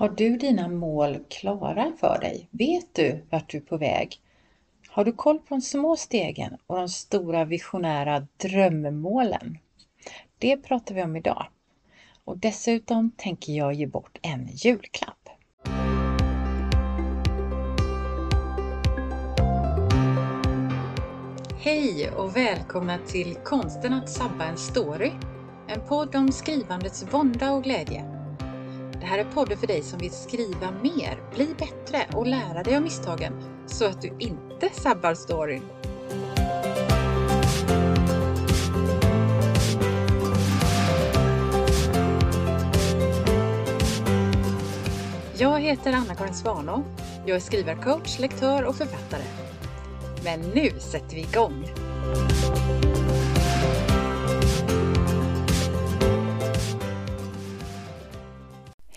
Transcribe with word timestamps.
Har 0.00 0.08
du 0.08 0.36
dina 0.36 0.68
mål 0.68 1.18
klara 1.28 1.92
för 2.00 2.18
dig? 2.20 2.48
Vet 2.50 2.94
du 2.94 3.24
vart 3.30 3.50
du 3.50 3.58
är 3.58 3.62
på 3.62 3.76
väg? 3.76 4.20
Har 4.88 5.04
du 5.04 5.12
koll 5.12 5.38
på 5.38 5.54
de 5.54 5.60
små 5.60 5.96
stegen 5.96 6.56
och 6.66 6.76
de 6.76 6.88
stora 6.88 7.44
visionära 7.44 8.26
drömmålen? 8.36 9.58
Det 10.38 10.56
pratar 10.56 10.94
vi 10.94 11.02
om 11.02 11.16
idag. 11.16 11.46
Och 12.24 12.38
dessutom 12.38 13.10
tänker 13.16 13.52
jag 13.52 13.72
ge 13.72 13.86
bort 13.86 14.18
en 14.22 14.48
julklapp. 14.52 15.28
Hej 21.58 22.10
och 22.10 22.36
välkomna 22.36 22.98
till 23.06 23.34
Konsten 23.34 23.92
att 23.92 24.10
sabba 24.10 24.44
en 24.44 24.56
story. 24.56 25.10
En 25.68 25.80
podd 25.88 26.16
om 26.16 26.32
skrivandets 26.32 27.14
vånda 27.14 27.52
och 27.52 27.64
glädje 27.64 28.09
det 29.00 29.06
här 29.06 29.18
är 29.18 29.24
podden 29.24 29.58
för 29.58 29.66
dig 29.66 29.82
som 29.82 29.98
vill 29.98 30.10
skriva 30.10 30.70
mer, 30.82 31.22
bli 31.34 31.54
bättre 31.58 32.06
och 32.16 32.26
lära 32.26 32.62
dig 32.62 32.76
av 32.76 32.82
misstagen 32.82 33.32
så 33.66 33.84
att 33.84 34.02
du 34.02 34.12
inte 34.18 34.68
sabbar 34.72 35.14
storyn. 35.14 35.62
Jag 45.38 45.60
heter 45.60 45.92
Anna-Karin 45.92 46.34
Svanå. 46.34 46.84
Jag 47.26 47.36
är 47.36 47.40
skrivarcoach, 47.40 48.18
lektör 48.18 48.64
och 48.64 48.76
författare. 48.76 49.22
Men 50.24 50.40
nu 50.40 50.70
sätter 50.80 51.14
vi 51.14 51.20
igång! 51.20 51.64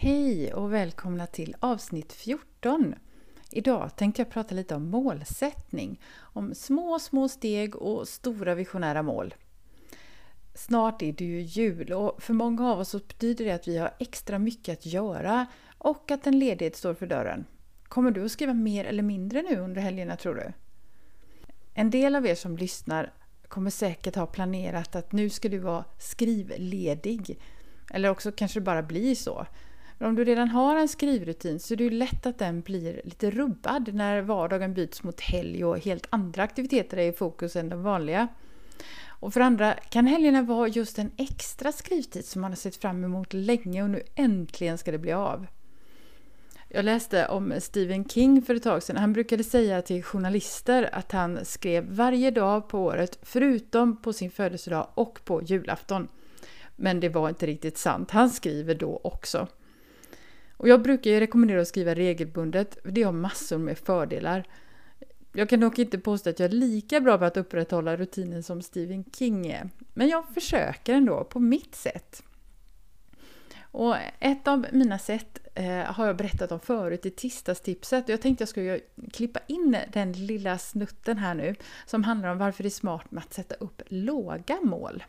Hej 0.03 0.53
och 0.53 0.73
välkomna 0.73 1.27
till 1.27 1.55
avsnitt 1.59 2.13
14. 2.13 2.95
Idag 3.51 3.95
tänkte 3.95 4.21
jag 4.21 4.29
prata 4.29 4.55
lite 4.55 4.75
om 4.75 4.89
målsättning, 4.89 6.01
om 6.15 6.55
små, 6.55 6.99
små 6.99 7.29
steg 7.29 7.75
och 7.75 8.07
stora 8.07 8.55
visionära 8.55 9.03
mål. 9.03 9.33
Snart 10.53 11.01
är 11.01 11.13
det 11.13 11.25
ju 11.25 11.41
jul 11.41 11.93
och 11.93 12.23
för 12.23 12.33
många 12.33 12.71
av 12.71 12.79
oss 12.79 12.89
så 12.89 12.97
betyder 12.97 13.45
det 13.45 13.51
att 13.51 13.67
vi 13.67 13.77
har 13.77 13.93
extra 13.99 14.39
mycket 14.39 14.79
att 14.79 14.85
göra 14.85 15.45
och 15.77 16.11
att 16.11 16.27
en 16.27 16.39
ledighet 16.39 16.75
står 16.75 16.93
för 16.93 17.07
dörren. 17.07 17.45
Kommer 17.83 18.11
du 18.11 18.25
att 18.25 18.31
skriva 18.31 18.53
mer 18.53 18.85
eller 18.85 19.03
mindre 19.03 19.41
nu 19.41 19.59
under 19.59 19.81
helgerna 19.81 20.15
tror 20.15 20.35
du? 20.35 20.53
En 21.73 21.89
del 21.89 22.15
av 22.15 22.25
er 22.25 22.35
som 22.35 22.57
lyssnar 22.57 23.13
kommer 23.47 23.69
säkert 23.69 24.15
ha 24.15 24.25
planerat 24.25 24.95
att 24.95 25.11
nu 25.11 25.29
ska 25.29 25.49
du 25.49 25.59
vara 25.59 25.85
skrivledig. 25.99 27.39
Eller 27.91 28.09
också 28.09 28.31
kanske 28.31 28.59
det 28.59 28.63
bara 28.63 28.83
blir 28.83 29.15
så. 29.15 29.47
Men 29.97 30.09
om 30.09 30.15
du 30.15 30.23
redan 30.23 30.49
har 30.49 30.75
en 30.75 30.87
skrivrutin 30.87 31.59
så 31.59 31.73
är 31.73 31.77
det 31.77 31.83
ju 31.83 31.89
lätt 31.89 32.25
att 32.25 32.39
den 32.39 32.61
blir 32.61 33.01
lite 33.03 33.31
rubbad 33.31 33.93
när 33.93 34.21
vardagen 34.21 34.73
byts 34.73 35.03
mot 35.03 35.21
helg 35.21 35.65
och 35.65 35.79
helt 35.79 36.07
andra 36.09 36.43
aktiviteter 36.43 36.97
är 36.97 37.09
i 37.09 37.11
fokus 37.11 37.55
än 37.55 37.69
de 37.69 37.83
vanliga. 37.83 38.27
Och 39.07 39.33
för 39.33 39.39
andra 39.39 39.73
kan 39.73 40.07
helgerna 40.07 40.41
vara 40.41 40.67
just 40.67 40.99
en 40.99 41.11
extra 41.17 41.71
skrivtid 41.71 42.25
som 42.25 42.41
man 42.41 42.51
har 42.51 42.55
sett 42.55 42.75
fram 42.75 43.03
emot 43.03 43.33
länge 43.33 43.83
och 43.83 43.89
nu 43.89 44.03
äntligen 44.15 44.77
ska 44.77 44.91
det 44.91 44.97
bli 44.97 45.13
av. 45.13 45.47
Jag 46.75 46.85
läste 46.85 47.27
om 47.27 47.53
Stephen 47.59 48.09
King 48.09 48.41
för 48.41 48.55
ett 48.55 48.63
tag 48.63 48.83
sedan. 48.83 48.97
Han 48.97 49.13
brukade 49.13 49.43
säga 49.43 49.81
till 49.81 50.03
journalister 50.03 50.89
att 50.93 51.11
han 51.11 51.45
skrev 51.45 51.85
varje 51.89 52.31
dag 52.31 52.69
på 52.69 52.79
året 52.79 53.19
förutom 53.21 54.01
på 54.01 54.13
sin 54.13 54.31
födelsedag 54.31 54.87
och 54.93 55.19
på 55.25 55.41
julafton. 55.41 56.07
Men 56.75 56.99
det 56.99 57.09
var 57.09 57.29
inte 57.29 57.45
riktigt 57.45 57.77
sant. 57.77 58.11
Han 58.11 58.29
skriver 58.29 58.75
då 58.75 59.01
också. 59.03 59.47
Och 60.63 60.69
jag 60.69 60.81
brukar 60.81 61.11
ju 61.11 61.19
rekommendera 61.19 61.61
att 61.61 61.67
skriva 61.67 61.93
regelbundet, 61.93 62.77
för 62.83 62.91
det 62.91 63.03
har 63.03 63.11
massor 63.11 63.57
med 63.57 63.77
fördelar. 63.77 64.47
Jag 65.33 65.49
kan 65.49 65.59
dock 65.59 65.79
inte 65.79 65.99
påstå 65.99 66.29
att 66.29 66.39
jag 66.39 66.49
är 66.49 66.53
lika 66.53 66.99
bra 66.99 67.17
på 67.17 67.25
att 67.25 67.37
upprätthålla 67.37 67.95
rutinen 67.95 68.43
som 68.43 68.61
Stephen 68.61 69.03
King 69.13 69.47
är, 69.47 69.69
men 69.93 70.07
jag 70.07 70.27
försöker 70.33 70.93
ändå 70.93 71.23
på 71.23 71.39
mitt 71.39 71.75
sätt. 71.75 72.23
Och 73.61 73.95
ett 74.19 74.47
av 74.47 74.65
mina 74.71 74.99
sätt 74.99 75.39
eh, 75.55 75.83
har 75.83 76.07
jag 76.07 76.17
berättat 76.17 76.51
om 76.51 76.59
förut 76.59 77.05
i 77.05 77.11
tisdagstipset 77.11 78.03
och 78.03 78.09
jag 78.09 78.21
tänkte 78.21 78.41
jag 78.41 78.49
skulle 78.49 78.79
klippa 79.13 79.39
in 79.47 79.77
den 79.93 80.13
lilla 80.13 80.57
snutten 80.57 81.17
här 81.17 81.35
nu 81.35 81.55
som 81.85 82.03
handlar 82.03 82.29
om 82.29 82.37
varför 82.37 82.63
det 82.63 82.67
är 82.69 82.71
smart 82.71 83.11
med 83.11 83.23
att 83.23 83.33
sätta 83.33 83.55
upp 83.55 83.81
låga 83.87 84.59
mål. 84.61 85.03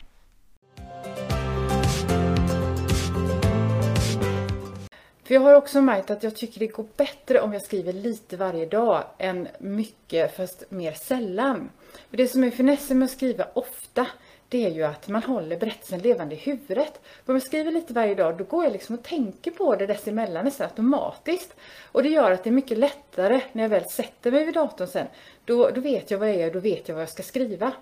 För 5.24 5.34
jag 5.34 5.40
har 5.40 5.54
också 5.54 5.80
märkt 5.80 6.10
att 6.10 6.22
jag 6.22 6.36
tycker 6.36 6.60
det 6.60 6.66
går 6.66 6.86
bättre 6.96 7.40
om 7.40 7.52
jag 7.52 7.62
skriver 7.62 7.92
lite 7.92 8.36
varje 8.36 8.66
dag 8.66 9.04
än 9.18 9.48
mycket 9.58 10.36
fast 10.36 10.70
mer 10.70 10.92
sällan. 10.92 11.70
För 12.10 12.16
det 12.16 12.28
som 12.28 12.44
är 12.44 12.50
finessen 12.50 12.98
med 12.98 13.06
att 13.06 13.12
skriva 13.12 13.46
ofta 13.54 14.06
det 14.48 14.64
är 14.64 14.70
ju 14.70 14.82
att 14.82 15.08
man 15.08 15.22
håller 15.22 15.58
berättelsen 15.58 15.98
levande 15.98 16.34
i 16.34 16.38
huvudet. 16.38 17.00
För 17.24 17.32
om 17.32 17.36
jag 17.36 17.42
skriver 17.42 17.72
lite 17.72 17.92
varje 17.92 18.14
dag 18.14 18.36
då 18.36 18.44
går 18.44 18.64
jag 18.64 18.72
liksom 18.72 18.94
och 18.94 19.02
tänker 19.02 19.50
på 19.50 19.76
det 19.76 19.86
dessemellan 19.86 20.44
nästan 20.44 20.66
automatiskt. 20.66 21.54
Och 21.92 22.02
det 22.02 22.08
gör 22.08 22.30
att 22.30 22.44
det 22.44 22.50
är 22.50 22.52
mycket 22.54 22.78
lättare 22.78 23.40
när 23.52 23.62
jag 23.62 23.70
väl 23.70 23.84
sätter 23.84 24.30
mig 24.30 24.44
vid 24.44 24.54
datorn 24.54 24.88
sen. 24.88 25.06
Då, 25.44 25.70
då 25.70 25.80
vet 25.80 26.10
jag 26.10 26.18
vad 26.18 26.28
jag 26.28 26.36
är 26.36 26.46
och 26.46 26.52
då 26.52 26.60
vet 26.60 26.88
jag 26.88 26.94
vad 26.94 27.02
jag 27.02 27.10
ska 27.10 27.22
skriva. 27.22 27.72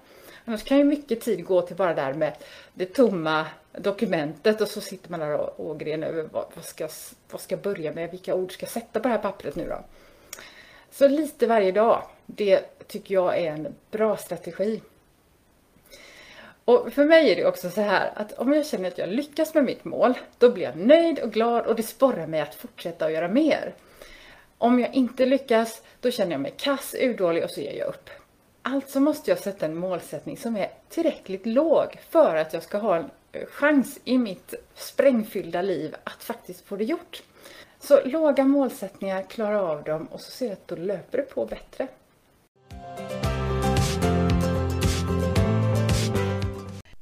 Annars 0.44 0.62
kan 0.64 0.78
ju 0.78 0.84
mycket 0.84 1.20
tid 1.20 1.44
gå 1.44 1.62
till 1.62 1.76
bara 1.76 1.94
där 1.94 2.14
med 2.14 2.32
det 2.74 2.86
tomma 2.86 3.46
dokumentet 3.72 4.60
och 4.60 4.68
så 4.68 4.80
sitter 4.80 5.10
man 5.10 5.20
där 5.20 5.36
och 5.36 5.60
ågren 5.66 6.02
över 6.02 6.22
vad, 6.32 6.46
vad, 6.54 6.64
ska, 6.64 6.88
vad 7.30 7.40
ska 7.40 7.54
jag 7.54 7.62
börja 7.62 7.92
med, 7.92 8.10
vilka 8.10 8.34
ord 8.34 8.52
ska 8.52 8.64
jag 8.64 8.70
sätta 8.70 9.00
på 9.00 9.08
det 9.08 9.14
här 9.14 9.22
pappret 9.22 9.56
nu 9.56 9.68
då. 9.68 9.84
Så 10.90 11.08
lite 11.08 11.46
varje 11.46 11.72
dag, 11.72 12.02
det 12.26 12.60
tycker 12.86 13.14
jag 13.14 13.38
är 13.38 13.52
en 13.52 13.74
bra 13.90 14.16
strategi. 14.16 14.82
Och 16.64 16.92
för 16.92 17.04
mig 17.04 17.32
är 17.32 17.36
det 17.36 17.46
också 17.46 17.70
så 17.70 17.80
här 17.80 18.12
att 18.14 18.32
om 18.32 18.52
jag 18.52 18.66
känner 18.66 18.88
att 18.88 18.98
jag 18.98 19.08
lyckas 19.08 19.54
med 19.54 19.64
mitt 19.64 19.84
mål, 19.84 20.14
då 20.38 20.50
blir 20.50 20.64
jag 20.64 20.76
nöjd 20.76 21.18
och 21.18 21.32
glad 21.32 21.66
och 21.66 21.74
det 21.74 21.82
sporrar 21.82 22.26
mig 22.26 22.40
att 22.40 22.54
fortsätta 22.54 23.04
och 23.04 23.12
göra 23.12 23.28
mer. 23.28 23.74
Om 24.58 24.80
jag 24.80 24.94
inte 24.94 25.26
lyckas, 25.26 25.82
då 26.00 26.10
känner 26.10 26.32
jag 26.32 26.40
mig 26.40 26.54
kass, 26.56 26.94
urdålig 26.98 27.44
och 27.44 27.50
så 27.50 27.60
ger 27.60 27.78
jag 27.78 27.88
upp. 27.88 28.10
Alltså 28.64 29.00
måste 29.00 29.30
jag 29.30 29.38
sätta 29.38 29.66
en 29.66 29.76
målsättning 29.76 30.36
som 30.36 30.56
är 30.56 30.70
tillräckligt 30.88 31.46
låg 31.46 31.98
för 32.10 32.36
att 32.36 32.52
jag 32.52 32.62
ska 32.62 32.78
ha 32.78 32.96
en 32.96 33.10
chans 33.46 34.00
i 34.04 34.18
mitt 34.18 34.54
sprängfyllda 34.74 35.62
liv 35.62 35.96
att 36.04 36.22
faktiskt 36.22 36.64
få 36.64 36.76
det 36.76 36.84
gjort. 36.84 37.22
Så 37.80 38.04
låga 38.04 38.44
målsättningar, 38.44 39.22
klara 39.22 39.62
av 39.62 39.84
dem 39.84 40.06
och 40.06 40.20
så 40.20 40.30
ser 40.30 40.46
jag 40.46 40.52
att 40.52 40.68
då 40.68 40.76
löper 40.76 41.18
det 41.18 41.24
på 41.24 41.46
bättre. 41.46 41.88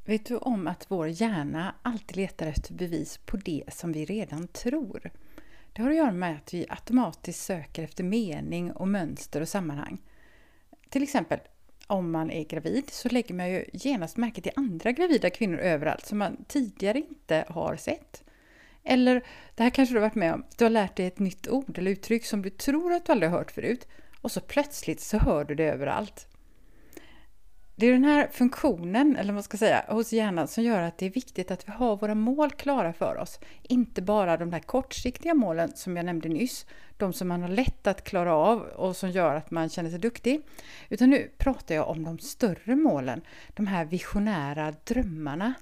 Vet 0.04 0.26
du 0.26 0.36
om 0.36 0.66
att 0.66 0.86
vår 0.88 1.08
hjärna 1.08 1.74
alltid 1.82 2.16
letar 2.16 2.46
efter 2.46 2.74
bevis 2.74 3.18
på 3.18 3.36
det 3.36 3.64
som 3.68 3.92
vi 3.92 4.04
redan 4.04 4.48
tror? 4.48 5.10
Det 5.72 5.82
har 5.82 5.90
att 5.90 5.96
göra 5.96 6.12
med 6.12 6.36
att 6.36 6.54
vi 6.54 6.66
automatiskt 6.68 7.42
söker 7.42 7.82
efter 7.82 8.04
mening 8.04 8.72
och 8.72 8.88
mönster 8.88 9.40
och 9.40 9.48
sammanhang. 9.48 9.98
Till 10.88 11.02
exempel 11.02 11.38
om 11.90 12.10
man 12.10 12.30
är 12.30 12.44
gravid 12.44 12.90
så 12.90 13.08
lägger 13.08 13.34
man 13.34 13.50
ju 13.50 13.64
genast 13.72 14.16
märke 14.16 14.40
till 14.40 14.52
andra 14.56 14.92
gravida 14.92 15.30
kvinnor 15.30 15.58
överallt 15.58 16.06
som 16.06 16.18
man 16.18 16.44
tidigare 16.48 16.98
inte 16.98 17.44
har 17.48 17.76
sett. 17.76 18.24
Eller 18.84 19.24
det 19.54 19.62
här 19.62 19.70
kanske 19.70 19.94
du 19.94 19.98
har 19.98 20.08
varit 20.08 20.14
med 20.14 20.34
om, 20.34 20.44
du 20.56 20.64
har 20.64 20.70
lärt 20.70 20.96
dig 20.96 21.06
ett 21.06 21.18
nytt 21.18 21.48
ord 21.48 21.78
eller 21.78 21.90
uttryck 21.90 22.24
som 22.24 22.42
du 22.42 22.50
tror 22.50 22.92
att 22.92 23.06
du 23.06 23.12
aldrig 23.12 23.30
har 23.30 23.38
hört 23.38 23.50
förut 23.50 23.88
och 24.20 24.30
så 24.30 24.40
plötsligt 24.40 25.00
så 25.00 25.18
hör 25.18 25.44
du 25.44 25.54
det 25.54 25.64
överallt. 25.64 26.26
Det 27.80 27.86
är 27.86 27.92
den 27.92 28.04
här 28.04 28.28
funktionen, 28.32 29.16
eller 29.16 29.26
vad 29.26 29.34
man 29.34 29.42
ska 29.42 29.56
säga, 29.56 29.84
hos 29.88 30.12
hjärnan 30.12 30.48
som 30.48 30.64
gör 30.64 30.82
att 30.82 30.98
det 30.98 31.06
är 31.06 31.10
viktigt 31.10 31.50
att 31.50 31.68
vi 31.68 31.72
har 31.72 31.96
våra 31.96 32.14
mål 32.14 32.50
klara 32.50 32.92
för 32.92 33.16
oss. 33.16 33.40
Inte 33.62 34.02
bara 34.02 34.36
de 34.36 34.50
där 34.50 34.58
kortsiktiga 34.58 35.34
målen 35.34 35.72
som 35.74 35.96
jag 35.96 36.06
nämnde 36.06 36.28
nyss, 36.28 36.66
de 36.96 37.12
som 37.12 37.28
man 37.28 37.42
har 37.42 37.48
lätt 37.48 37.86
att 37.86 38.04
klara 38.04 38.34
av 38.34 38.60
och 38.60 38.96
som 38.96 39.10
gör 39.10 39.34
att 39.34 39.50
man 39.50 39.68
känner 39.68 39.90
sig 39.90 39.98
duktig. 39.98 40.42
Utan 40.88 41.10
nu 41.10 41.30
pratar 41.38 41.74
jag 41.74 41.88
om 41.88 42.04
de 42.04 42.18
större 42.18 42.76
målen, 42.76 43.20
de 43.48 43.66
här 43.66 43.84
visionära 43.84 44.74
drömmarna. 44.84 45.54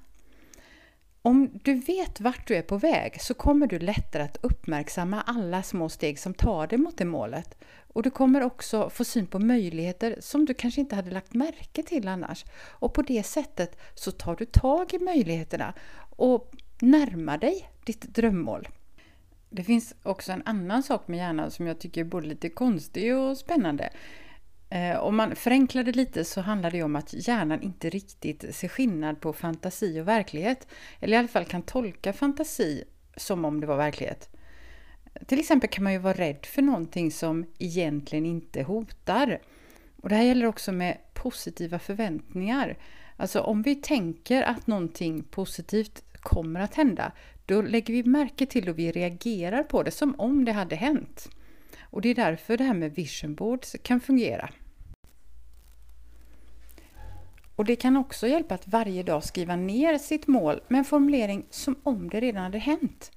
Om 1.21 1.59
du 1.63 1.73
vet 1.73 2.21
vart 2.21 2.47
du 2.47 2.55
är 2.55 2.61
på 2.61 2.77
väg 2.77 3.21
så 3.21 3.33
kommer 3.33 3.67
du 3.67 3.79
lättare 3.79 4.23
att 4.23 4.37
uppmärksamma 4.41 5.21
alla 5.21 5.63
små 5.63 5.89
steg 5.89 6.19
som 6.19 6.33
tar 6.33 6.67
dig 6.67 6.79
mot 6.79 6.97
det 6.97 7.05
målet 7.05 7.57
och 7.93 8.03
du 8.03 8.09
kommer 8.09 8.41
också 8.43 8.89
få 8.89 9.03
syn 9.03 9.27
på 9.27 9.39
möjligheter 9.39 10.17
som 10.19 10.45
du 10.45 10.53
kanske 10.53 10.81
inte 10.81 10.95
hade 10.95 11.11
lagt 11.11 11.33
märke 11.33 11.83
till 11.83 12.07
annars. 12.07 12.45
Och 12.67 12.93
på 12.93 13.01
det 13.01 13.23
sättet 13.23 13.77
så 13.95 14.11
tar 14.11 14.35
du 14.35 14.45
tag 14.45 14.93
i 14.93 14.99
möjligheterna 14.99 15.73
och 16.09 16.51
närmar 16.79 17.37
dig 17.37 17.69
ditt 17.85 18.01
drömmål. 18.01 18.67
Det 19.49 19.63
finns 19.63 19.95
också 20.03 20.31
en 20.31 20.43
annan 20.45 20.83
sak 20.83 21.07
med 21.07 21.17
hjärnan 21.17 21.51
som 21.51 21.67
jag 21.67 21.79
tycker 21.79 22.01
är 22.01 22.05
både 22.05 22.27
lite 22.27 22.49
konstig 22.49 23.15
och 23.15 23.37
spännande. 23.37 23.89
Eh, 24.69 24.97
om 24.97 25.15
man 25.15 25.35
förenklar 25.35 25.83
det 25.83 25.91
lite 25.91 26.25
så 26.25 26.41
handlar 26.41 26.71
det 26.71 26.83
om 26.83 26.95
att 26.95 27.27
hjärnan 27.27 27.61
inte 27.61 27.89
riktigt 27.89 28.55
ser 28.55 28.67
skillnad 28.67 29.21
på 29.21 29.33
fantasi 29.33 30.01
och 30.01 30.07
verklighet. 30.07 30.67
Eller 30.99 31.13
i 31.13 31.19
alla 31.19 31.27
fall 31.27 31.45
kan 31.45 31.61
tolka 31.61 32.13
fantasi 32.13 32.83
som 33.15 33.45
om 33.45 33.61
det 33.61 33.67
var 33.67 33.77
verklighet. 33.77 34.29
Till 35.25 35.39
exempel 35.39 35.69
kan 35.69 35.83
man 35.83 35.93
ju 35.93 35.99
vara 35.99 36.13
rädd 36.13 36.45
för 36.45 36.61
någonting 36.61 37.11
som 37.11 37.45
egentligen 37.59 38.25
inte 38.25 38.63
hotar. 38.63 39.39
Och 40.01 40.09
det 40.09 40.15
här 40.15 40.23
gäller 40.23 40.45
också 40.45 40.71
med 40.71 40.97
positiva 41.13 41.79
förväntningar. 41.79 42.77
Alltså 43.17 43.41
om 43.41 43.61
vi 43.61 43.75
tänker 43.75 44.41
att 44.43 44.67
någonting 44.67 45.23
positivt 45.23 46.03
kommer 46.13 46.59
att 46.59 46.75
hända, 46.75 47.11
då 47.45 47.61
lägger 47.61 47.93
vi 47.93 48.03
märke 48.03 48.45
till 48.45 48.69
och 48.69 48.79
vi 48.79 48.91
reagerar 48.91 49.63
på 49.63 49.83
det 49.83 49.91
som 49.91 50.19
om 50.19 50.45
det 50.45 50.51
hade 50.51 50.75
hänt. 50.75 51.29
Och 51.81 52.01
det 52.01 52.09
är 52.09 52.15
därför 52.15 52.57
det 52.57 52.63
här 52.63 52.73
med 52.73 52.95
vision 52.95 53.35
boards 53.35 53.75
kan 53.83 53.99
fungera. 53.99 54.49
Och 57.55 57.65
det 57.65 57.75
kan 57.75 57.97
också 57.97 58.27
hjälpa 58.27 58.55
att 58.55 58.67
varje 58.67 59.03
dag 59.03 59.23
skriva 59.23 59.55
ner 59.55 59.97
sitt 59.97 60.27
mål 60.27 60.61
med 60.67 60.79
en 60.79 60.85
formulering 60.85 61.45
som 61.49 61.75
om 61.83 62.09
det 62.09 62.19
redan 62.19 62.43
hade 62.43 62.57
hänt. 62.57 63.11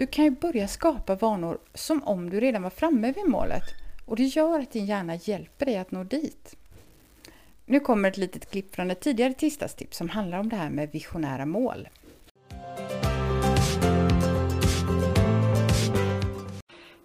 Du 0.00 0.06
kan 0.06 0.24
ju 0.24 0.30
börja 0.30 0.68
skapa 0.68 1.14
vanor 1.14 1.58
som 1.74 2.02
om 2.02 2.30
du 2.30 2.40
redan 2.40 2.62
var 2.62 2.70
framme 2.70 3.12
vid 3.12 3.28
målet 3.28 3.62
och 4.06 4.16
det 4.16 4.22
gör 4.22 4.60
att 4.60 4.70
din 4.70 4.86
hjärna 4.86 5.14
hjälper 5.14 5.66
dig 5.66 5.76
att 5.76 5.90
nå 5.90 6.04
dit. 6.04 6.56
Nu 7.66 7.80
kommer 7.80 8.08
ett 8.08 8.16
litet 8.16 8.50
klipp 8.50 8.74
från 8.74 8.90
ett 8.90 9.00
tidigare 9.00 9.34
tisdagstips 9.34 9.96
som 9.96 10.08
handlar 10.08 10.38
om 10.38 10.48
det 10.48 10.56
här 10.56 10.70
med 10.70 10.90
visionära 10.90 11.46
mål. 11.46 11.88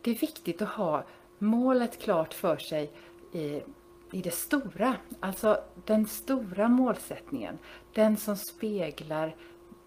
Det 0.01 0.11
är 0.11 0.19
viktigt 0.19 0.61
att 0.61 0.69
ha 0.69 1.05
målet 1.39 2.01
klart 2.01 2.33
för 2.33 2.57
sig 2.57 2.91
i, 3.33 3.61
i 4.11 4.21
det 4.21 4.33
stora, 4.33 4.95
alltså 5.19 5.63
den 5.85 6.07
stora 6.07 6.67
målsättningen. 6.67 7.57
Den 7.93 8.17
som 8.17 8.37
speglar 8.37 9.35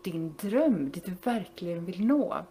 din 0.05 0.35
dröm, 0.41 0.91
det 0.95 1.07
du 1.07 1.15
verkligen 1.23 1.85
vill 1.85 2.07
nå. 2.07 2.45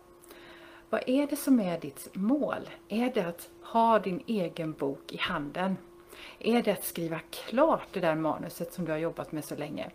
Vad 0.89 1.03
är 1.07 1.27
det 1.27 1.35
som 1.35 1.59
är 1.59 1.79
ditt 1.79 2.09
mål? 2.13 2.69
Är 2.89 3.11
det 3.13 3.21
att 3.21 3.49
ha 3.61 3.99
din 3.99 4.23
egen 4.27 4.73
bok 4.73 5.11
i 5.13 5.17
handen? 5.17 5.77
Är 6.39 6.61
det 6.61 6.71
att 6.71 6.83
skriva 6.83 7.19
klart 7.19 7.87
det 7.91 7.99
där 7.99 8.15
manuset 8.15 8.73
som 8.73 8.85
du 8.85 8.91
har 8.91 8.99
jobbat 8.99 9.31
med 9.31 9.45
så 9.45 9.55
länge? 9.55 9.91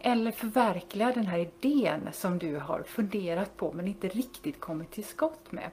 Eller 0.00 0.30
förverkliga 0.30 1.12
den 1.12 1.26
här 1.26 1.38
idén 1.38 2.08
som 2.12 2.38
du 2.38 2.56
har 2.56 2.82
funderat 2.82 3.56
på 3.56 3.72
men 3.72 3.88
inte 3.88 4.08
riktigt 4.08 4.60
kommit 4.60 4.90
till 4.90 5.04
skott 5.04 5.52
med? 5.52 5.70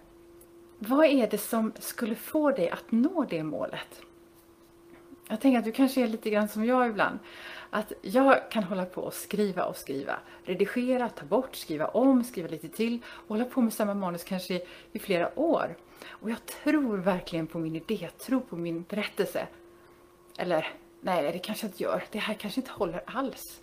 Vad 0.79 1.05
är 1.05 1.29
det 1.29 1.37
som 1.37 1.71
skulle 1.79 2.15
få 2.15 2.51
dig 2.51 2.69
att 2.69 2.91
nå 2.91 3.25
det 3.29 3.43
målet? 3.43 4.01
Jag 5.27 5.41
tänker 5.41 5.59
att 5.59 5.65
du 5.65 5.71
kanske 5.71 6.01
är 6.01 6.07
lite 6.07 6.29
grann 6.29 6.47
som 6.47 6.65
jag 6.65 6.87
ibland. 6.87 7.19
Att 7.69 7.93
jag 8.01 8.51
kan 8.51 8.63
hålla 8.63 8.85
på 8.85 9.01
och 9.01 9.13
skriva 9.13 9.65
och 9.65 9.77
skriva. 9.77 10.19
Redigera, 10.43 11.09
ta 11.09 11.25
bort, 11.25 11.55
skriva 11.55 11.87
om, 11.87 12.23
skriva 12.23 12.47
lite 12.47 12.69
till. 12.69 12.99
Och 13.07 13.27
hålla 13.27 13.45
på 13.45 13.61
med 13.61 13.73
samma 13.73 13.93
manus 13.93 14.23
kanske 14.23 14.53
i, 14.53 14.61
i 14.91 14.99
flera 14.99 15.39
år. 15.39 15.75
Och 16.07 16.29
jag 16.29 16.45
tror 16.45 16.97
verkligen 16.97 17.47
på 17.47 17.59
min 17.59 17.75
idé, 17.75 17.97
jag 18.01 18.17
tror 18.17 18.39
på 18.39 18.55
min 18.55 18.83
berättelse. 18.83 19.47
Eller, 20.37 20.67
nej 21.01 21.31
det 21.31 21.39
kanske 21.39 21.65
jag 21.65 21.69
inte 21.69 21.83
gör. 21.83 22.03
Det 22.11 22.19
här 22.19 22.33
kanske 22.33 22.59
inte 22.59 22.71
håller 22.71 23.03
alls. 23.05 23.61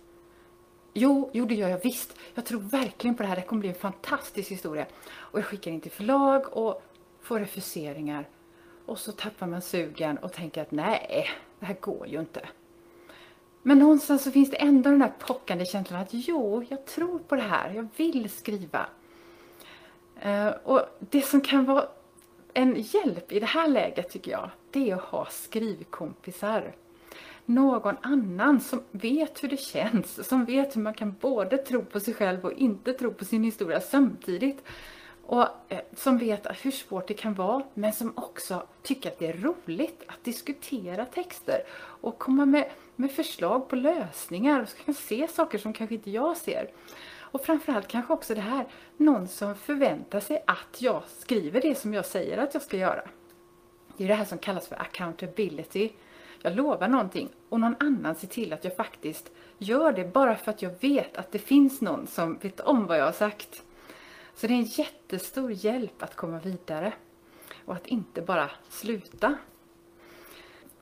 Jo, 0.93 1.29
jo 1.33 1.45
det 1.45 1.55
gör 1.55 1.69
jag 1.69 1.83
visst. 1.83 2.15
Jag 2.33 2.45
tror 2.45 2.59
verkligen 2.59 3.15
på 3.15 3.23
det 3.23 3.29
här. 3.29 3.35
Det 3.35 3.41
kommer 3.41 3.59
bli 3.59 3.69
en 3.69 3.75
fantastisk 3.75 4.51
historia. 4.51 4.85
Och 5.15 5.39
jag 5.39 5.45
skickar 5.45 5.71
in 5.71 5.81
till 5.81 5.91
förlag 5.91 6.57
och 6.57 6.83
får 7.21 7.39
refuseringar. 7.39 8.27
Och 8.85 8.99
så 8.99 9.11
tappar 9.11 9.47
man 9.47 9.61
sugen 9.61 10.17
och 10.17 10.33
tänker 10.33 10.61
att 10.61 10.71
nej, 10.71 11.29
det 11.63 11.67
här 11.67 11.77
går 11.81 12.07
ju 12.07 12.19
inte. 12.19 12.41
Men 13.61 13.79
någonstans 13.79 14.23
så 14.23 14.31
finns 14.31 14.51
det 14.51 14.57
ändå 14.57 14.89
den 14.89 14.99
där 14.99 15.13
pockande 15.19 15.65
känslan 15.65 16.01
att 16.01 16.09
jo, 16.11 16.65
jag 16.69 16.85
tror 16.85 17.19
på 17.19 17.35
det 17.35 17.41
här. 17.41 17.73
Jag 17.73 17.87
vill 17.95 18.29
skriva. 18.29 18.85
Uh, 20.25 20.47
och 20.63 20.81
det 20.99 21.21
som 21.21 21.41
kan 21.41 21.65
vara 21.65 21.85
en 22.53 22.75
hjälp 22.77 23.31
i 23.31 23.39
det 23.39 23.45
här 23.45 23.67
läget 23.67 24.09
tycker 24.09 24.31
jag, 24.31 24.49
det 24.71 24.89
är 24.89 24.95
att 24.95 25.01
ha 25.01 25.27
skrivkompisar. 25.31 26.75
Någon 27.45 27.95
annan 28.01 28.61
som 28.61 28.83
vet 28.91 29.43
hur 29.43 29.49
det 29.49 29.59
känns, 29.59 30.27
som 30.27 30.45
vet 30.45 30.75
hur 30.75 30.81
man 30.81 30.93
kan 30.93 31.15
både 31.19 31.57
tro 31.57 31.85
på 31.85 31.99
sig 31.99 32.13
själv 32.13 32.45
och 32.45 32.53
inte 32.53 32.93
tro 32.93 33.13
på 33.13 33.25
sin 33.25 33.43
historia 33.43 33.81
samtidigt. 33.81 34.63
Och 35.25 35.47
eh, 35.69 35.79
som 35.95 36.17
vet 36.17 36.47
hur 36.61 36.71
svårt 36.71 37.07
det 37.07 37.13
kan 37.13 37.33
vara, 37.33 37.63
men 37.73 37.93
som 37.93 38.13
också 38.15 38.63
tycker 38.81 39.11
att 39.11 39.19
det 39.19 39.27
är 39.27 39.33
roligt 39.33 40.03
att 40.07 40.23
diskutera 40.23 41.05
texter 41.05 41.63
och 41.75 42.19
komma 42.19 42.45
med, 42.45 42.69
med 42.95 43.11
förslag 43.11 43.69
på 43.69 43.75
lösningar 43.75 44.61
och 44.61 44.85
kan 44.85 44.93
se 44.93 45.27
saker 45.27 45.57
som 45.57 45.73
kanske 45.73 45.95
inte 45.95 46.11
jag 46.11 46.37
ser. 46.37 46.69
Och 47.33 47.45
framförallt 47.45 47.87
kanske 47.87 48.13
också 48.13 48.35
det 48.35 48.41
här, 48.41 48.67
någon 48.97 49.27
som 49.27 49.55
förväntar 49.55 50.19
sig 50.19 50.43
att 50.47 50.81
jag 50.81 51.03
skriver 51.07 51.61
det 51.61 51.75
som 51.75 51.93
jag 51.93 52.05
säger 52.05 52.37
att 52.37 52.53
jag 52.53 52.63
ska 52.63 52.77
göra. 52.77 53.01
Det 53.97 54.03
är 54.03 54.07
det 54.07 54.15
här 54.15 54.25
som 54.25 54.37
kallas 54.37 54.67
för 54.67 54.81
accountability. 54.81 55.89
Jag 56.41 56.55
lovar 56.55 56.87
någonting 56.87 57.29
och 57.49 57.59
någon 57.59 57.75
annan 57.79 58.15
ser 58.15 58.27
till 58.27 58.53
att 58.53 58.63
jag 58.63 58.75
faktiskt 58.75 59.31
gör 59.57 59.91
det 59.91 60.13
bara 60.13 60.35
för 60.35 60.51
att 60.51 60.61
jag 60.61 60.81
vet 60.81 61.17
att 61.17 61.31
det 61.31 61.39
finns 61.39 61.81
någon 61.81 62.07
som 62.07 62.37
vet 62.37 62.59
om 62.59 62.87
vad 62.87 62.97
jag 62.97 63.05
har 63.05 63.11
sagt. 63.11 63.63
Så 64.35 64.47
det 64.47 64.53
är 64.53 64.57
en 64.57 64.63
jättestor 64.63 65.51
hjälp 65.51 66.03
att 66.03 66.15
komma 66.15 66.39
vidare 66.39 66.93
och 67.65 67.73
att 67.75 67.87
inte 67.87 68.21
bara 68.21 68.51
sluta. 68.69 69.37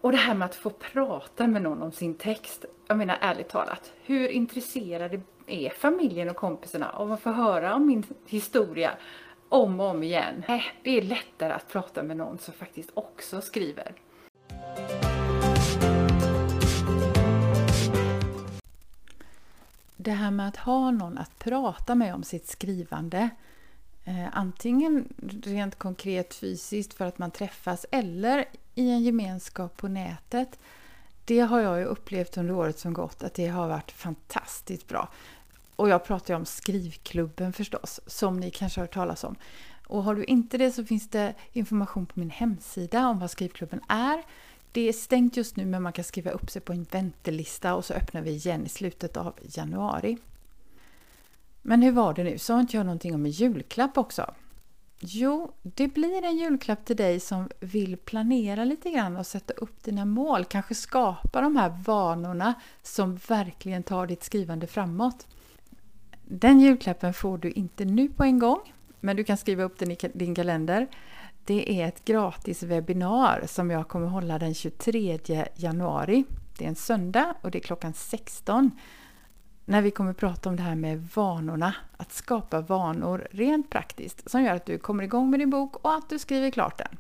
Och 0.02 0.12
det 0.12 0.18
här 0.18 0.36
med 0.36 0.46
att 0.46 0.56
få 0.56 0.70
prata 0.70 1.48
med 1.48 1.62
någon 1.62 1.82
om 1.82 1.92
sin 1.92 2.16
text. 2.16 2.66
Jag 2.88 2.98
menar 2.98 3.18
ärligt 3.22 3.50
talat, 3.50 3.94
hur 4.04 4.28
intresserade 4.28 5.22
är 5.48 5.70
familjen 5.70 6.30
och 6.30 6.36
kompisarna 6.36 6.90
av 6.90 7.12
att 7.12 7.22
få 7.22 7.30
höra 7.32 7.76
om 7.76 7.88
min 7.88 8.04
historia 8.26 8.92
om 9.50 9.80
och 9.80 9.86
om 9.86 10.04
igen? 10.04 10.44
Nej, 10.48 10.64
det 10.84 10.98
är 10.98 11.02
lättare 11.02 11.54
att 11.54 11.68
prata 11.68 12.04
med 12.04 12.18
någon 12.18 12.38
som 12.38 12.54
faktiskt 12.54 12.92
också 12.94 13.42
skriver. 13.42 13.94
Det 20.04 20.12
här 20.12 20.32
med 20.32 20.48
att 20.48 20.58
ha 20.58 20.92
någon 20.92 21.18
att 21.18 21.40
prata 21.40 21.96
med 21.96 22.16
om 22.16 22.24
sitt 22.24 22.48
skrivande 22.48 23.30
eh, 24.04 24.28
antingen 24.32 25.14
rent 25.44 25.76
konkret 25.76 26.34
fysiskt 26.34 26.94
för 26.94 27.06
att 27.06 27.18
man 27.18 27.32
träffas 27.32 27.86
eller 27.92 28.46
i 28.76 28.90
en 28.90 29.02
gemenskap 29.04 29.78
på 29.78 29.88
nätet. 29.88 30.60
Det 31.26 31.40
har 31.40 31.60
jag 31.60 31.80
ju 31.80 31.86
upplevt 31.86 32.38
under 32.38 32.54
året 32.54 32.80
som 32.80 32.94
gått 32.94 33.24
att 33.24 33.34
det 33.34 33.48
har 33.48 33.68
varit 33.68 33.92
fantastiskt 33.92 34.88
bra. 34.88 35.10
Och 35.76 35.90
jag 35.90 36.06
pratar 36.06 36.34
ju 36.34 36.38
om 36.38 36.46
Skrivklubben 36.46 37.54
förstås, 37.54 38.00
som 38.08 38.40
ni 38.40 38.52
kanske 38.52 38.80
har 38.80 38.84
hört 38.84 38.94
talas 38.94 39.24
om. 39.24 39.36
Och 39.88 40.04
har 40.04 40.16
du 40.16 40.24
inte 40.24 40.58
det 40.58 40.72
så 40.72 40.86
finns 40.86 41.10
det 41.10 41.34
information 41.52 42.06
på 42.06 42.20
min 42.20 42.30
hemsida 42.30 43.08
om 43.08 43.20
vad 43.20 43.32
Skrivklubben 43.32 43.82
är. 43.88 44.24
Det 44.72 44.90
är 44.90 44.94
stängt 44.94 45.38
just 45.38 45.56
nu 45.56 45.66
men 45.66 45.84
man 45.84 45.94
kan 45.94 46.04
skriva 46.04 46.32
upp 46.32 46.50
sig 46.50 46.62
på 46.62 46.74
en 46.74 46.84
väntelista 46.92 47.76
och 47.76 47.86
så 47.86 47.94
öppnar 47.94 48.22
vi 48.22 48.32
igen 48.32 48.66
i 48.66 48.70
slutet 48.70 49.18
av 49.18 49.34
januari. 49.42 50.18
Men 51.62 51.82
hur 51.82 51.92
var 51.92 52.14
det 52.14 52.24
nu? 52.24 52.38
Sa 52.38 52.60
inte 52.60 52.78
jag 52.78 52.86
någonting 52.86 53.16
om 53.16 53.26
en 53.26 53.32
julklapp 53.32 53.98
också? 53.98 54.34
Jo, 55.04 55.52
det 55.62 55.88
blir 55.88 56.26
en 56.26 56.38
julklapp 56.38 56.86
till 56.86 56.96
dig 56.96 57.20
som 57.20 57.50
vill 57.60 57.98
planera 57.98 58.64
lite 58.64 58.92
grann 58.92 59.18
och 59.18 59.28
sätta 59.28 59.54
upp 59.54 59.84
dina 59.84 60.06
mål. 60.06 60.46
Kanske 60.46 60.76
skapa 60.76 61.42
de 61.42 61.56
här 61.56 61.70
vanorna 61.86 62.54
som 62.84 63.20
verkligen 63.28 63.84
tar 63.84 64.08
ditt 64.08 64.24
skrivande 64.24 64.68
framåt. 64.68 65.28
Den 66.26 66.60
julklappen 66.60 67.14
får 67.14 67.38
du 67.38 67.52
inte 67.52 67.86
nu 67.86 68.10
på 68.10 68.24
en 68.24 68.40
gång, 68.40 68.74
men 69.00 69.16
du 69.16 69.24
kan 69.24 69.38
skriva 69.38 69.64
upp 69.64 69.80
den 69.80 69.92
i 69.92 69.98
din 70.14 70.36
kalender. 70.36 70.88
Det 71.46 71.82
är 71.82 71.88
ett 71.88 72.06
gratis 72.06 72.64
webbinar 72.64 73.44
som 73.48 73.72
jag 73.72 73.88
kommer 73.88 74.08
hålla 74.08 74.40
den 74.40 74.54
23 74.54 75.20
januari. 75.56 76.24
Det 76.58 76.66
är 76.66 76.70
en 76.70 76.76
söndag 76.76 77.36
och 77.42 77.52
det 77.52 77.58
är 77.58 77.64
klockan 77.64 77.94
16 77.94 78.72
när 79.66 79.82
vi 79.82 79.92
kommer 79.92 80.14
prata 80.14 80.50
om 80.50 80.56
det 80.56 80.64
här 80.64 80.76
med 80.76 81.08
vanorna, 81.16 81.76
att 81.98 82.12
skapa 82.12 82.62
vanor 82.62 83.28
rent 83.32 83.70
praktiskt 83.70 84.30
som 84.30 84.44
gör 84.44 84.56
att 84.56 84.66
du 84.66 84.78
kommer 84.78 85.04
igång 85.04 85.30
med 85.30 85.40
din 85.40 85.50
bok 85.50 85.76
och 85.86 85.94
att 85.94 86.10
du 86.10 86.20
skriver 86.20 86.52
klart 86.52 86.78
den. 86.78 86.98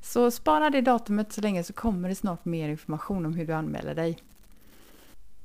Så 0.00 0.30
spara 0.30 0.70
det 0.70 0.80
datumet 0.80 1.32
så 1.32 1.40
länge 1.40 1.64
så 1.64 1.72
kommer 1.72 2.08
det 2.08 2.14
snart 2.14 2.44
mer 2.44 2.68
information 2.68 3.26
om 3.26 3.34
hur 3.34 3.46
du 3.46 3.52
anmäler 3.52 3.94
dig. 3.94 4.18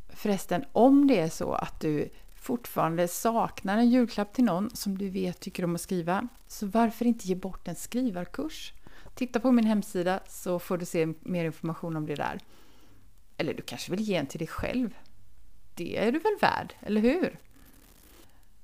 Förresten, 0.10 0.66
om 0.72 1.08
det 1.08 1.20
är 1.20 1.30
så 1.30 1.54
att 1.54 1.80
du 1.80 2.10
fortfarande 2.48 3.08
saknar 3.08 3.78
en 3.78 3.90
julklapp 3.90 4.34
till 4.34 4.44
någon 4.44 4.70
som 4.70 4.98
du 4.98 5.10
vet 5.10 5.40
tycker 5.40 5.64
om 5.64 5.76
att 5.76 5.82
skriva, 5.82 6.28
så 6.48 6.68
varför 6.68 7.06
inte 7.06 7.28
ge 7.28 7.36
bort 7.36 7.68
en 7.68 7.76
skrivarkurs? 7.76 8.74
Titta 9.16 9.40
på 9.40 9.52
min 9.52 9.66
hemsida 9.66 10.20
så 10.28 10.60
får 10.60 10.78
du 10.78 10.86
se 10.86 11.08
mer 11.22 11.46
information 11.46 11.96
om 11.96 12.06
det 12.06 12.16
där. 12.16 12.40
Eller 13.38 13.54
du 13.54 13.62
kanske 13.62 13.92
vill 13.92 14.02
ge 14.02 14.16
en 14.16 14.28
till 14.28 14.40
dig 14.40 14.48
själv? 14.48 14.98
Det 15.76 15.98
är 15.98 16.12
du 16.12 16.20
väl 16.20 16.38
värd, 16.42 16.74
eller 16.80 17.02
hur? 17.02 17.40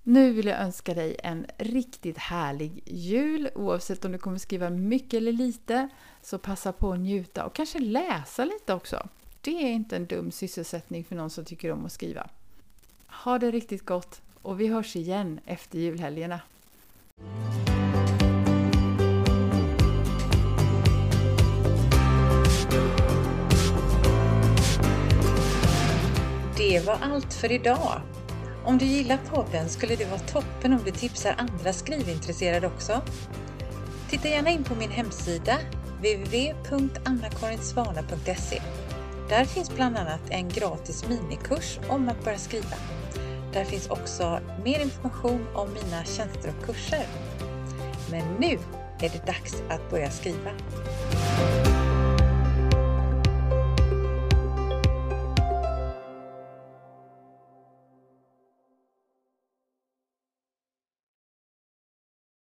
Nu 0.04 0.34
vill 0.34 0.48
jag 0.48 0.62
önska 0.62 0.94
dig 0.94 1.18
en 1.24 1.46
riktigt 1.58 2.18
härlig 2.18 2.84
jul 2.86 3.50
oavsett 3.56 4.06
om 4.06 4.12
du 4.12 4.18
kommer 4.18 4.38
skriva 4.38 4.70
mycket 4.70 5.13
eller 5.13 5.32
lite. 5.32 5.90
Så 6.22 6.38
passa 6.38 6.72
på 6.72 6.94
att 6.94 7.00
njuta 7.00 7.46
och 7.46 7.56
kanske 7.56 7.80
läsa 7.80 8.46
lite 8.46 8.74
också. 8.74 9.08
Det 9.42 9.63
är 9.63 9.72
inte 9.72 9.96
en 9.96 10.06
dum 10.06 10.32
sysselsättning 10.32 11.04
för 11.04 11.16
någon 11.16 11.30
som 11.30 11.46
tycker 11.46 11.72
om 11.72 11.86
att 11.86 11.92
skriva. 11.92 12.30
Ha 13.24 13.39
det 13.39 13.51
riktigt 13.51 13.86
gott 13.86 14.22
och 14.42 14.60
vi 14.60 14.68
hörs 14.68 14.96
igen 14.96 15.39
efter 15.46 15.80
julhelgerna. 15.80 16.39
Det 26.58 26.86
var 26.86 26.98
allt 27.01 27.34
för 27.34 27.51
idag. 27.51 28.01
Om 28.65 28.77
du 28.77 28.86
gillar 28.86 29.18
podden 29.18 29.70
skulle 29.70 29.96
det 29.96 30.06
vara 30.06 30.20
toppen 30.20 30.74
om 30.74 30.80
du 30.86 30.92
tipsar 30.92 31.36
andra 31.38 31.74
skrivintresserade 31.74 32.68
också. 32.68 33.01
Titta 34.10 34.27
gärna 34.27 34.50
in 34.50 34.63
på 34.63 34.75
min 34.75 34.92
hemsida 34.92 35.58
www.annakarinsvana.se. 35.98 38.62
Där 39.30 39.46
finns 39.46 39.75
bland 39.75 39.98
annat 39.98 40.22
en 40.30 40.50
gratis 40.50 41.06
minikurs 41.10 41.80
om 41.89 42.10
att 42.10 42.24
börja 42.24 42.38
skriva. 42.38 42.75
Där 43.53 43.63
finns 43.63 43.88
också 43.88 44.39
mer 44.63 44.79
information 44.79 45.48
om 45.53 45.74
mina 45.74 46.03
tjänster 46.05 46.53
och 46.57 46.65
kurser. 46.65 47.05
Men 48.12 48.24
nu 48.39 48.60
är 49.00 49.10
det 49.10 49.25
dags 49.25 49.63
att 49.69 49.89
börja 49.89 50.12
skriva. 50.12 50.51